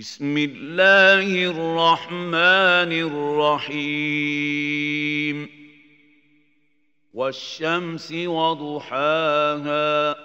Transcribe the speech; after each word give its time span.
بسم 0.00 0.36
الله 0.38 1.50
الرحمن 1.50 2.92
الرحيم. 3.72 5.48
والشمس 7.14 8.12
وضحاها 8.12 10.16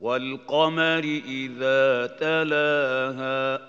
والقمر 0.00 1.20
إذا 1.28 2.06
تلاها 2.06 3.60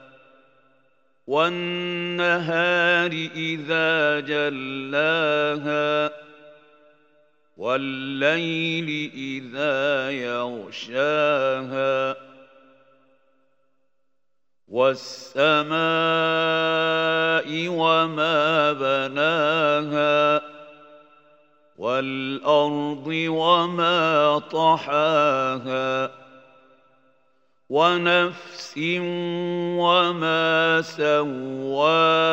والنهار 1.28 3.12
إذا 3.36 4.20
جلاها 4.20 6.12
والليل 7.58 9.12
إذا 9.16 10.12
يغشاها. 10.12 11.91
والسماء 14.92 15.72
وما 17.68 18.74
بناها 18.74 20.42
والأرض 21.78 23.08
وما 23.08 24.40
طحاها 24.52 26.12
ونفس 27.70 28.78
وما 29.80 30.82
سواها 30.82 32.30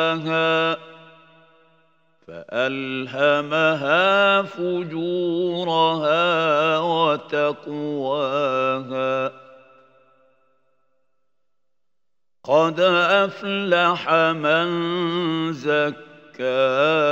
فألهمها 2.27 4.01
فجورها 4.41 6.19
وتقواها 6.79 8.29
قد 12.49 12.79
افلح 12.79 14.13
من 14.33 14.67
زكاها 15.53 17.05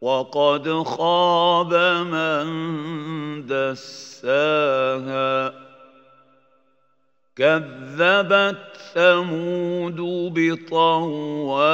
وقد 0.00 0.82
خاب 0.82 1.74
من 2.06 2.46
دساها 3.46 5.26
كذبت 7.36 8.76
ثمود 8.94 10.00
بطواها 10.34 11.66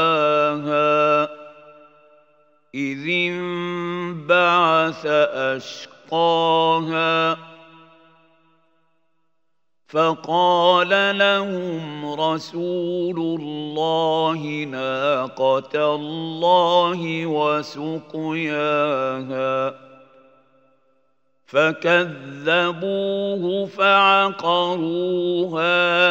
اذ 2.74 3.08
انبعث 3.08 5.06
اشقاها 6.16 7.51
فقال 9.92 11.18
لهم 11.18 12.12
رسول 12.20 13.40
الله 13.40 14.64
ناقة 14.70 15.94
الله 15.94 17.26
وسقياها. 17.26 18.72
فكذبوه 21.46 22.86
فعقروها 23.66 24.98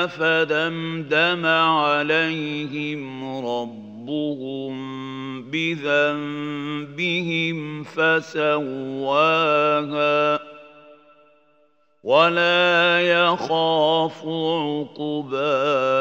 فدمدم 0.07 1.45
عليهم 1.45 3.23
ربهم 3.47 4.71
بذنبهم 5.51 7.03
فسواها. 7.83 9.31
ولا 12.03 13.01
يخاف 13.01 14.25
عقباها. 14.97 15.91